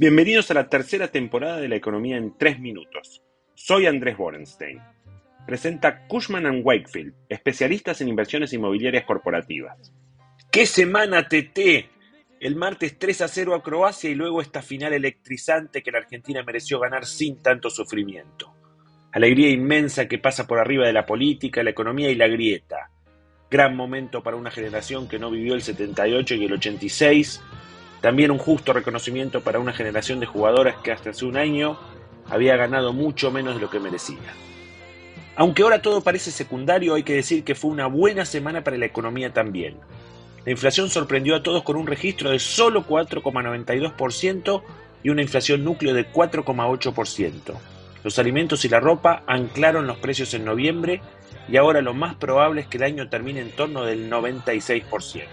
Bienvenidos 0.00 0.50
a 0.50 0.54
la 0.54 0.70
tercera 0.70 1.08
temporada 1.08 1.60
de 1.60 1.68
la 1.68 1.76
economía 1.76 2.16
en 2.16 2.32
tres 2.38 2.58
minutos. 2.58 3.22
Soy 3.54 3.84
Andrés 3.84 4.16
Borenstein. 4.16 4.80
Presenta 5.46 6.06
Cushman⁇ 6.06 6.44
Wakefield, 6.64 7.12
especialistas 7.28 8.00
en 8.00 8.08
inversiones 8.08 8.54
inmobiliarias 8.54 9.04
corporativas. 9.04 9.92
¡Qué 10.50 10.64
semana 10.64 11.28
TT! 11.28 11.90
El 12.40 12.56
martes 12.56 12.98
3 12.98 13.20
a 13.20 13.28
0 13.28 13.54
a 13.54 13.62
Croacia 13.62 14.08
y 14.08 14.14
luego 14.14 14.40
esta 14.40 14.62
final 14.62 14.94
electrizante 14.94 15.82
que 15.82 15.90
la 15.90 15.98
Argentina 15.98 16.42
mereció 16.44 16.80
ganar 16.80 17.04
sin 17.04 17.42
tanto 17.42 17.68
sufrimiento. 17.68 18.54
Alegría 19.12 19.50
inmensa 19.50 20.08
que 20.08 20.16
pasa 20.16 20.46
por 20.46 20.60
arriba 20.60 20.86
de 20.86 20.94
la 20.94 21.04
política, 21.04 21.62
la 21.62 21.72
economía 21.72 22.10
y 22.10 22.14
la 22.14 22.26
grieta. 22.26 22.88
Gran 23.50 23.76
momento 23.76 24.22
para 24.22 24.38
una 24.38 24.50
generación 24.50 25.08
que 25.08 25.18
no 25.18 25.30
vivió 25.30 25.52
el 25.52 25.60
78 25.60 26.36
y 26.36 26.44
el 26.46 26.54
86 26.54 27.42
también 28.00 28.30
un 28.30 28.38
justo 28.38 28.72
reconocimiento 28.72 29.42
para 29.42 29.58
una 29.58 29.72
generación 29.72 30.20
de 30.20 30.26
jugadoras 30.26 30.76
que 30.82 30.92
hasta 30.92 31.10
hace 31.10 31.24
un 31.24 31.36
año 31.36 31.78
había 32.28 32.56
ganado 32.56 32.92
mucho 32.92 33.30
menos 33.30 33.54
de 33.56 33.60
lo 33.60 33.70
que 33.70 33.80
merecía. 33.80 34.34
Aunque 35.36 35.62
ahora 35.62 35.82
todo 35.82 36.02
parece 36.02 36.30
secundario, 36.30 36.94
hay 36.94 37.02
que 37.02 37.14
decir 37.14 37.44
que 37.44 37.54
fue 37.54 37.70
una 37.70 37.86
buena 37.86 38.24
semana 38.24 38.62
para 38.62 38.76
la 38.76 38.86
economía 38.86 39.32
también. 39.32 39.76
La 40.44 40.52
inflación 40.52 40.88
sorprendió 40.88 41.36
a 41.36 41.42
todos 41.42 41.62
con 41.62 41.76
un 41.76 41.86
registro 41.86 42.30
de 42.30 42.38
solo 42.38 42.86
4,92% 42.86 44.62
y 45.02 45.08
una 45.10 45.22
inflación 45.22 45.64
núcleo 45.64 45.94
de 45.94 46.10
4,8%. 46.10 47.54
Los 48.02 48.18
alimentos 48.18 48.64
y 48.64 48.68
la 48.68 48.80
ropa 48.80 49.22
anclaron 49.26 49.86
los 49.86 49.98
precios 49.98 50.32
en 50.32 50.44
noviembre 50.44 51.02
y 51.48 51.56
ahora 51.56 51.82
lo 51.82 51.92
más 51.94 52.14
probable 52.14 52.62
es 52.62 52.66
que 52.66 52.78
el 52.78 52.84
año 52.84 53.08
termine 53.08 53.40
en 53.40 53.50
torno 53.50 53.84
del 53.84 54.10
96%. 54.10 55.24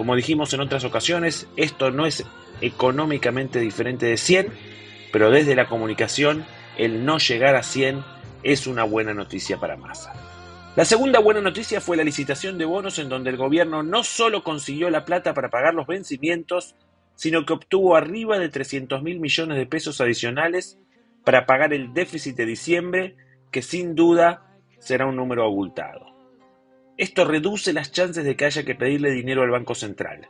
Como 0.00 0.16
dijimos 0.16 0.54
en 0.54 0.60
otras 0.60 0.84
ocasiones, 0.84 1.46
esto 1.56 1.90
no 1.90 2.06
es 2.06 2.24
económicamente 2.62 3.60
diferente 3.60 4.06
de 4.06 4.16
100, 4.16 4.50
pero 5.12 5.30
desde 5.30 5.54
la 5.54 5.68
comunicación 5.68 6.46
el 6.78 7.04
no 7.04 7.18
llegar 7.18 7.54
a 7.54 7.62
100 7.62 8.02
es 8.42 8.66
una 8.66 8.84
buena 8.84 9.12
noticia 9.12 9.58
para 9.58 9.76
Massa. 9.76 10.14
La 10.74 10.86
segunda 10.86 11.18
buena 11.18 11.42
noticia 11.42 11.82
fue 11.82 11.98
la 11.98 12.02
licitación 12.02 12.56
de 12.56 12.64
bonos 12.64 12.98
en 12.98 13.10
donde 13.10 13.28
el 13.28 13.36
gobierno 13.36 13.82
no 13.82 14.02
solo 14.02 14.42
consiguió 14.42 14.88
la 14.88 15.04
plata 15.04 15.34
para 15.34 15.50
pagar 15.50 15.74
los 15.74 15.86
vencimientos, 15.86 16.76
sino 17.14 17.44
que 17.44 17.52
obtuvo 17.52 17.94
arriba 17.94 18.38
de 18.38 18.48
300 18.48 19.02
mil 19.02 19.20
millones 19.20 19.58
de 19.58 19.66
pesos 19.66 20.00
adicionales 20.00 20.78
para 21.26 21.44
pagar 21.44 21.74
el 21.74 21.92
déficit 21.92 22.36
de 22.36 22.46
diciembre, 22.46 23.16
que 23.50 23.60
sin 23.60 23.94
duda 23.94 24.46
será 24.78 25.04
un 25.04 25.16
número 25.16 25.44
abultado. 25.44 26.19
Esto 27.00 27.24
reduce 27.24 27.72
las 27.72 27.92
chances 27.92 28.24
de 28.24 28.36
que 28.36 28.44
haya 28.44 28.62
que 28.62 28.74
pedirle 28.74 29.10
dinero 29.10 29.40
al 29.40 29.48
Banco 29.48 29.74
Central. 29.74 30.28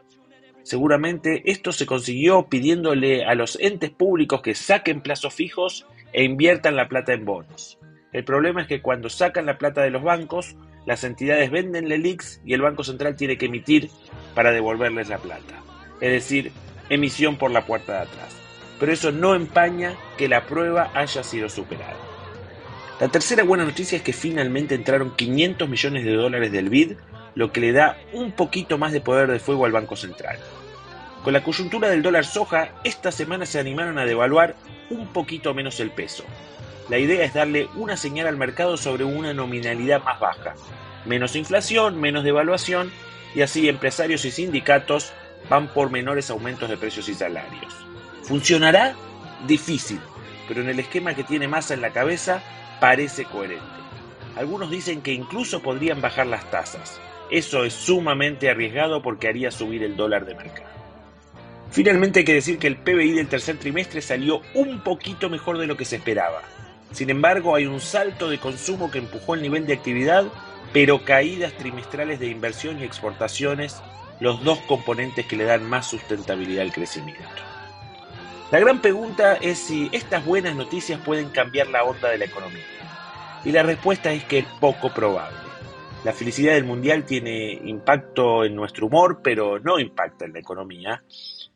Seguramente 0.62 1.42
esto 1.50 1.72
se 1.72 1.84
consiguió 1.84 2.46
pidiéndole 2.48 3.24
a 3.24 3.34
los 3.34 3.58
entes 3.60 3.90
públicos 3.90 4.40
que 4.40 4.54
saquen 4.54 5.00
plazos 5.00 5.34
fijos 5.34 5.88
e 6.12 6.22
inviertan 6.22 6.76
la 6.76 6.88
plata 6.88 7.12
en 7.12 7.24
bonos. 7.24 7.80
El 8.12 8.22
problema 8.22 8.62
es 8.62 8.68
que 8.68 8.82
cuando 8.82 9.08
sacan 9.08 9.46
la 9.46 9.58
plata 9.58 9.82
de 9.82 9.90
los 9.90 10.04
bancos, 10.04 10.54
las 10.86 11.02
entidades 11.02 11.50
venden 11.50 11.88
LELIX 11.88 12.40
y 12.44 12.54
el 12.54 12.62
Banco 12.62 12.84
Central 12.84 13.16
tiene 13.16 13.36
que 13.36 13.46
emitir 13.46 13.90
para 14.36 14.52
devolverles 14.52 15.08
la 15.08 15.18
plata. 15.18 15.64
Es 16.00 16.12
decir, 16.12 16.52
emisión 16.88 17.36
por 17.36 17.50
la 17.50 17.66
puerta 17.66 17.94
de 17.94 18.02
atrás. 18.02 18.36
Pero 18.78 18.92
eso 18.92 19.10
no 19.10 19.34
empaña 19.34 19.96
que 20.16 20.28
la 20.28 20.46
prueba 20.46 20.92
haya 20.94 21.24
sido 21.24 21.48
superada. 21.48 21.96
La 23.00 23.08
tercera 23.08 23.44
buena 23.44 23.64
noticia 23.64 23.96
es 23.96 24.02
que 24.02 24.12
finalmente 24.12 24.74
entraron 24.74 25.16
500 25.16 25.66
millones 25.66 26.04
de 26.04 26.12
dólares 26.12 26.52
del 26.52 26.68
BID, 26.68 26.96
lo 27.34 27.50
que 27.50 27.60
le 27.62 27.72
da 27.72 27.96
un 28.12 28.30
poquito 28.32 28.76
más 28.76 28.92
de 28.92 29.00
poder 29.00 29.30
de 29.30 29.40
fuego 29.40 29.64
al 29.64 29.72
Banco 29.72 29.96
Central. 29.96 30.38
Con 31.24 31.32
la 31.32 31.42
coyuntura 31.42 31.88
del 31.88 32.02
dólar 32.02 32.26
soja, 32.26 32.72
esta 32.84 33.10
semana 33.10 33.46
se 33.46 33.58
animaron 33.58 33.98
a 33.98 34.04
devaluar 34.04 34.54
un 34.90 35.06
poquito 35.06 35.54
menos 35.54 35.80
el 35.80 35.90
peso. 35.90 36.24
La 36.90 36.98
idea 36.98 37.24
es 37.24 37.32
darle 37.32 37.68
una 37.74 37.96
señal 37.96 38.26
al 38.26 38.36
mercado 38.36 38.76
sobre 38.76 39.04
una 39.04 39.32
nominalidad 39.32 40.04
más 40.04 40.20
baja. 40.20 40.54
Menos 41.06 41.36
inflación, 41.36 41.98
menos 41.98 42.22
devaluación, 42.22 42.92
y 43.34 43.40
así 43.40 43.66
empresarios 43.70 44.26
y 44.26 44.30
sindicatos 44.30 45.14
van 45.48 45.68
por 45.68 45.90
menores 45.90 46.28
aumentos 46.28 46.68
de 46.68 46.76
precios 46.76 47.08
y 47.08 47.14
salarios. 47.14 47.74
¿Funcionará? 48.24 48.94
Difícil, 49.46 50.00
pero 50.46 50.60
en 50.60 50.68
el 50.68 50.80
esquema 50.80 51.14
que 51.14 51.24
tiene 51.24 51.48
masa 51.48 51.72
en 51.72 51.80
la 51.80 51.92
cabeza 51.92 52.42
parece 52.80 53.24
coherente. 53.24 53.64
Algunos 54.36 54.70
dicen 54.70 55.02
que 55.02 55.12
incluso 55.12 55.60
podrían 55.60 56.00
bajar 56.00 56.26
las 56.26 56.50
tasas. 56.50 57.00
Eso 57.30 57.64
es 57.64 57.74
sumamente 57.74 58.50
arriesgado 58.50 59.02
porque 59.02 59.28
haría 59.28 59.50
subir 59.50 59.82
el 59.82 59.96
dólar 59.96 60.24
de 60.24 60.34
mercado. 60.34 60.70
Finalmente 61.70 62.20
hay 62.20 62.24
que 62.24 62.34
decir 62.34 62.58
que 62.58 62.66
el 62.66 62.76
PBI 62.76 63.12
del 63.12 63.28
tercer 63.28 63.56
trimestre 63.58 64.02
salió 64.02 64.42
un 64.54 64.80
poquito 64.80 65.30
mejor 65.30 65.58
de 65.58 65.68
lo 65.68 65.76
que 65.76 65.84
se 65.84 65.96
esperaba. 65.96 66.42
Sin 66.90 67.10
embargo, 67.10 67.54
hay 67.54 67.66
un 67.66 67.80
salto 67.80 68.28
de 68.28 68.38
consumo 68.38 68.90
que 68.90 68.98
empujó 68.98 69.34
el 69.34 69.42
nivel 69.42 69.66
de 69.66 69.74
actividad, 69.74 70.24
pero 70.72 71.04
caídas 71.04 71.52
trimestrales 71.52 72.18
de 72.18 72.26
inversión 72.26 72.80
y 72.80 72.84
exportaciones, 72.84 73.80
los 74.18 74.42
dos 74.42 74.58
componentes 74.60 75.26
que 75.26 75.36
le 75.36 75.44
dan 75.44 75.64
más 75.68 75.88
sustentabilidad 75.88 76.62
al 76.62 76.72
crecimiento. 76.72 77.24
La 78.50 78.58
gran 78.58 78.82
pregunta 78.82 79.34
es 79.36 79.60
si 79.60 79.88
estas 79.92 80.26
buenas 80.26 80.56
noticias 80.56 81.00
pueden 81.04 81.28
cambiar 81.30 81.68
la 81.68 81.84
onda 81.84 82.08
de 82.10 82.18
la 82.18 82.24
economía. 82.24 82.64
Y 83.44 83.52
la 83.52 83.62
respuesta 83.62 84.12
es 84.12 84.24
que 84.24 84.40
es 84.40 84.46
poco 84.58 84.92
probable. 84.92 85.38
La 86.02 86.12
felicidad 86.12 86.54
del 86.54 86.64
mundial 86.64 87.04
tiene 87.04 87.52
impacto 87.52 88.44
en 88.44 88.56
nuestro 88.56 88.88
humor, 88.88 89.20
pero 89.22 89.60
no 89.60 89.78
impacta 89.78 90.24
en 90.24 90.32
la 90.32 90.40
economía. 90.40 91.04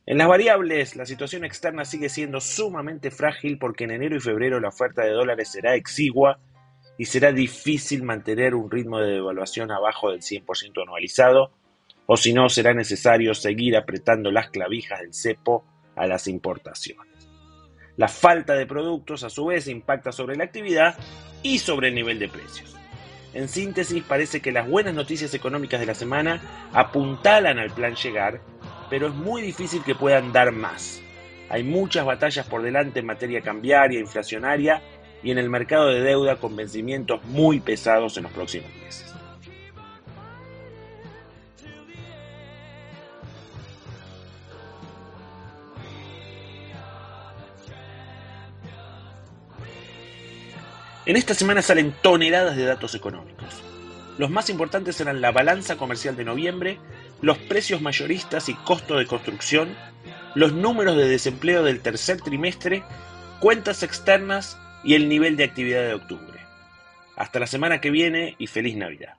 En 0.06 0.18
las 0.18 0.28
variables, 0.28 0.94
la 0.94 1.04
situación 1.04 1.44
externa 1.44 1.84
sigue 1.84 2.08
siendo 2.08 2.40
sumamente 2.40 3.10
frágil 3.10 3.58
porque 3.58 3.84
en 3.84 3.90
enero 3.90 4.14
y 4.14 4.20
febrero 4.20 4.60
la 4.60 4.68
oferta 4.68 5.02
de 5.02 5.10
dólares 5.10 5.48
será 5.48 5.74
exigua 5.74 6.38
y 6.96 7.06
será 7.06 7.32
difícil 7.32 8.04
mantener 8.04 8.54
un 8.54 8.70
ritmo 8.70 9.00
de 9.00 9.14
devaluación 9.14 9.72
abajo 9.72 10.12
del 10.12 10.20
100% 10.20 10.80
anualizado, 10.80 11.50
o 12.06 12.16
si 12.16 12.32
no, 12.32 12.48
será 12.48 12.72
necesario 12.72 13.34
seguir 13.34 13.76
apretando 13.76 14.30
las 14.30 14.50
clavijas 14.50 15.00
del 15.00 15.12
cepo 15.12 15.64
a 15.96 16.06
las 16.06 16.28
importaciones. 16.28 17.28
La 17.96 18.08
falta 18.08 18.54
de 18.54 18.66
productos 18.66 19.22
a 19.22 19.30
su 19.30 19.46
vez 19.46 19.68
impacta 19.68 20.10
sobre 20.10 20.36
la 20.36 20.44
actividad 20.44 20.96
y 21.42 21.58
sobre 21.58 21.88
el 21.88 21.94
nivel 21.94 22.18
de 22.18 22.28
precios. 22.28 22.74
En 23.34 23.48
síntesis, 23.48 24.02
parece 24.04 24.40
que 24.40 24.52
las 24.52 24.68
buenas 24.68 24.94
noticias 24.94 25.34
económicas 25.34 25.80
de 25.80 25.86
la 25.86 25.94
semana 25.94 26.40
apuntalan 26.72 27.58
al 27.58 27.70
plan 27.70 27.94
llegar, 27.96 28.40
pero 28.88 29.08
es 29.08 29.14
muy 29.14 29.42
difícil 29.42 29.82
que 29.82 29.94
puedan 29.94 30.32
dar 30.32 30.52
más. 30.52 31.00
Hay 31.48 31.62
muchas 31.62 32.04
batallas 32.04 32.46
por 32.46 32.62
delante 32.62 33.00
en 33.00 33.06
materia 33.06 33.40
cambiaria, 33.40 34.00
inflacionaria 34.00 34.82
y 35.22 35.30
en 35.30 35.38
el 35.38 35.50
mercado 35.50 35.88
de 35.88 36.00
deuda 36.00 36.36
con 36.36 36.54
vencimientos 36.54 37.24
muy 37.24 37.60
pesados 37.60 38.16
en 38.16 38.24
los 38.24 38.32
próximos 38.32 38.70
meses. 38.82 39.12
En 51.06 51.16
esta 51.16 51.34
semana 51.34 51.60
salen 51.60 51.94
toneladas 52.00 52.56
de 52.56 52.64
datos 52.64 52.94
económicos. 52.94 53.62
Los 54.16 54.30
más 54.30 54.48
importantes 54.48 54.96
serán 54.96 55.20
la 55.20 55.32
balanza 55.32 55.76
comercial 55.76 56.16
de 56.16 56.24
noviembre, 56.24 56.78
los 57.20 57.36
precios 57.36 57.82
mayoristas 57.82 58.48
y 58.48 58.54
costo 58.54 58.96
de 58.96 59.06
construcción, 59.06 59.76
los 60.34 60.54
números 60.54 60.96
de 60.96 61.08
desempleo 61.08 61.62
del 61.62 61.80
tercer 61.80 62.22
trimestre, 62.22 62.84
cuentas 63.40 63.82
externas 63.82 64.56
y 64.82 64.94
el 64.94 65.08
nivel 65.08 65.36
de 65.36 65.44
actividad 65.44 65.82
de 65.82 65.94
octubre. 65.94 66.40
Hasta 67.16 67.38
la 67.38 67.46
semana 67.46 67.80
que 67.82 67.90
viene 67.90 68.34
y 68.38 68.46
feliz 68.46 68.76
Navidad. 68.76 69.16